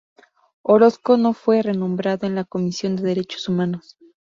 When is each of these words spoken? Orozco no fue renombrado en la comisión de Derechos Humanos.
Orozco 0.63 1.15
no 1.15 1.31
fue 1.33 1.61
renombrado 1.61 2.25
en 2.25 2.33
la 2.33 2.43
comisión 2.43 2.95
de 2.95 3.03
Derechos 3.03 3.47
Humanos. 3.47 3.99